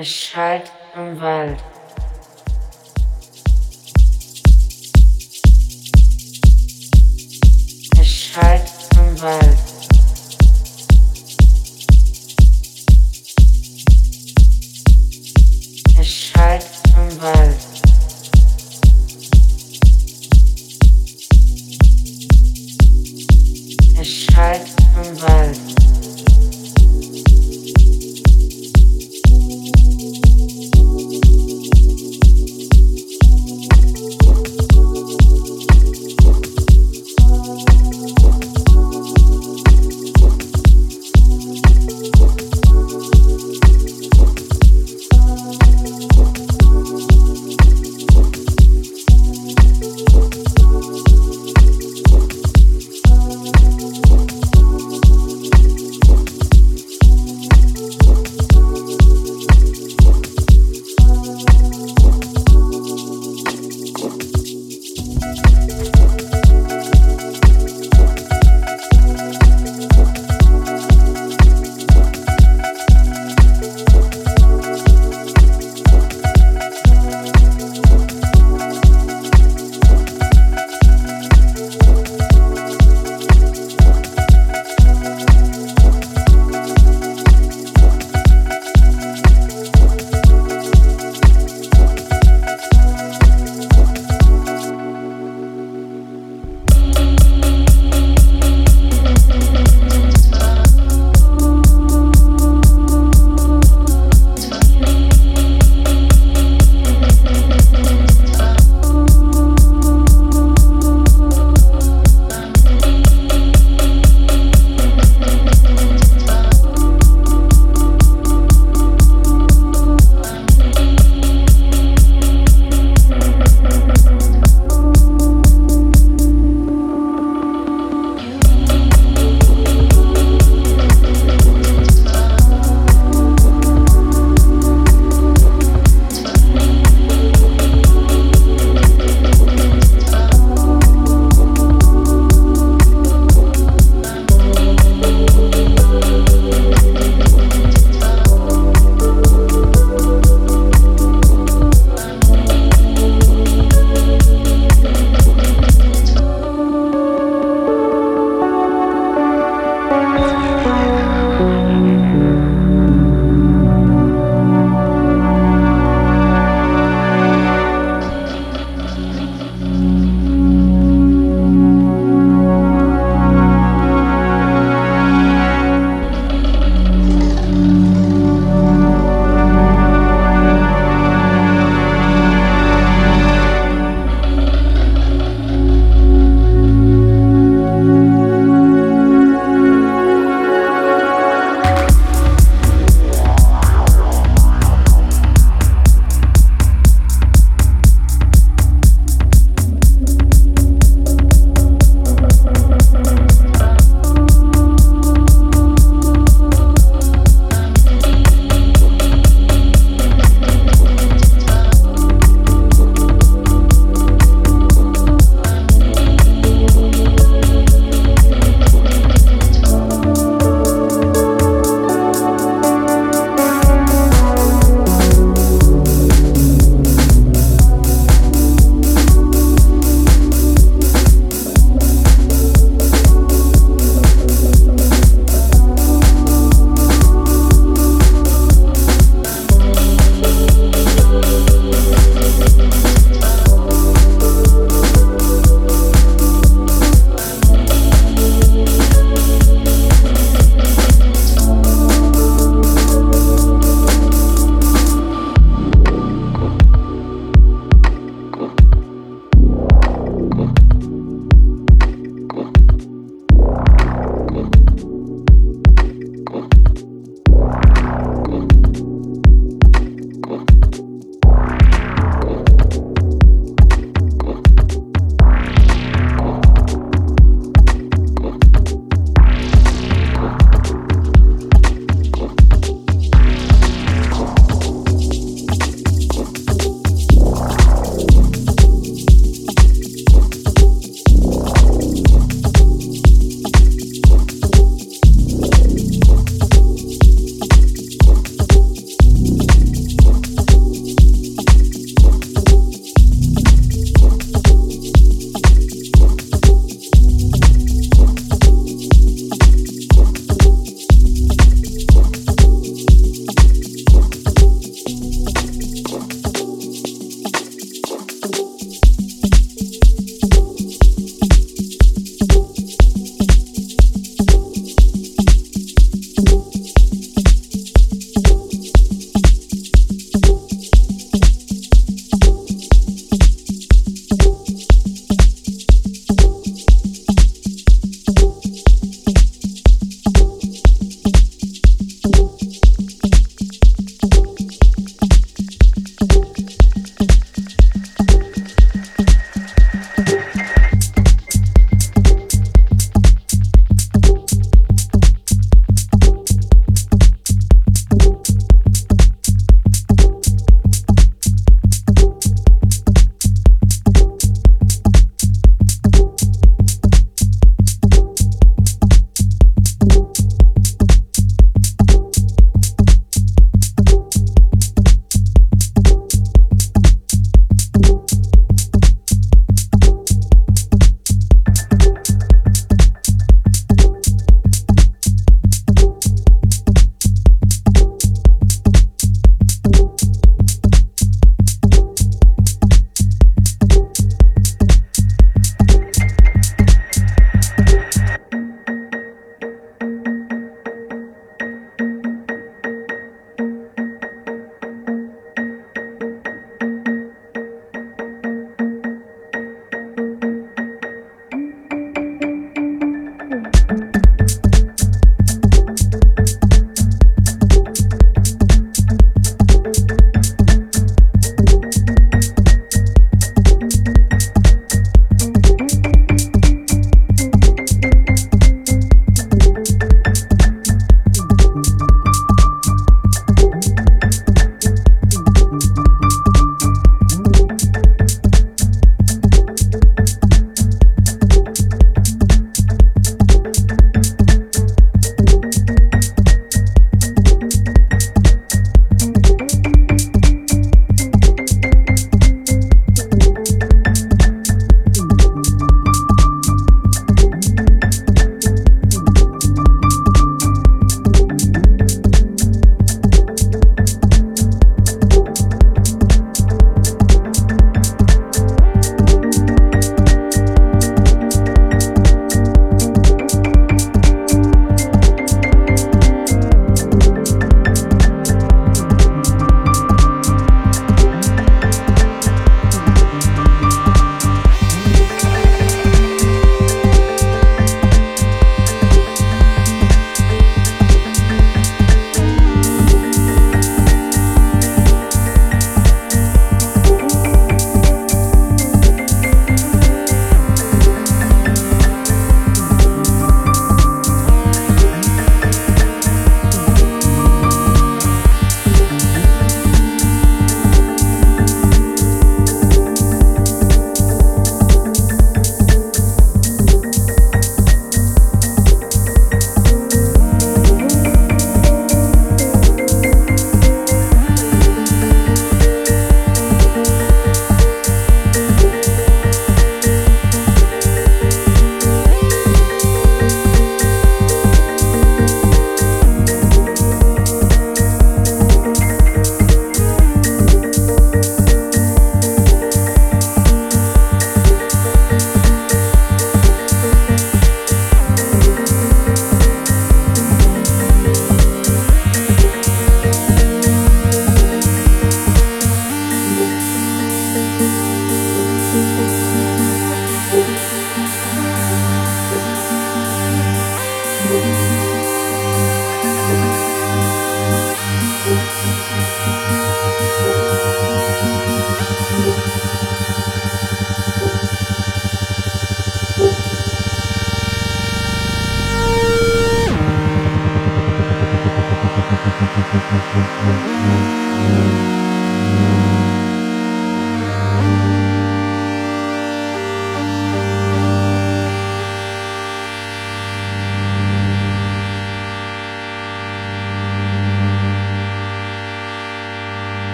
[0.00, 1.58] Es schallt im Wald.
[8.00, 9.57] Es schallt im Wald.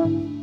[0.00, 0.39] Bye.